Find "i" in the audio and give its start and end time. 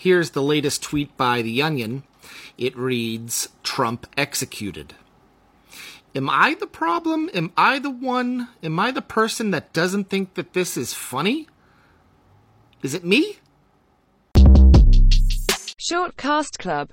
6.30-6.54, 7.54-7.80, 8.78-8.92